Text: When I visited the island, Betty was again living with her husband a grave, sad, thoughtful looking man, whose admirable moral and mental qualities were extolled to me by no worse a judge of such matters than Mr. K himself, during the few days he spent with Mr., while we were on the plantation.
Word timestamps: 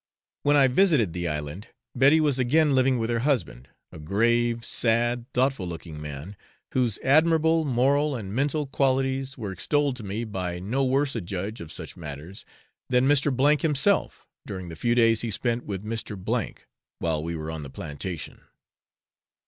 When 0.41 0.55
I 0.55 0.67
visited 0.67 1.13
the 1.13 1.27
island, 1.27 1.67
Betty 1.95 2.19
was 2.19 2.39
again 2.39 2.73
living 2.73 2.97
with 2.97 3.11
her 3.11 3.19
husband 3.19 3.69
a 3.91 3.99
grave, 3.99 4.65
sad, 4.65 5.27
thoughtful 5.31 5.67
looking 5.67 6.01
man, 6.01 6.35
whose 6.71 6.97
admirable 7.03 7.65
moral 7.65 8.15
and 8.15 8.33
mental 8.33 8.65
qualities 8.65 9.37
were 9.37 9.51
extolled 9.51 9.95
to 9.97 10.03
me 10.03 10.23
by 10.23 10.57
no 10.57 10.83
worse 10.83 11.15
a 11.15 11.21
judge 11.21 11.61
of 11.61 11.71
such 11.71 11.95
matters 11.95 12.45
than 12.89 13.07
Mr. 13.07 13.31
K 13.37 13.61
himself, 13.61 14.25
during 14.43 14.69
the 14.69 14.75
few 14.75 14.95
days 14.95 15.21
he 15.21 15.29
spent 15.29 15.65
with 15.65 15.85
Mr., 15.85 16.57
while 16.97 17.21
we 17.21 17.35
were 17.35 17.51
on 17.51 17.61
the 17.61 17.69
plantation. 17.69 18.41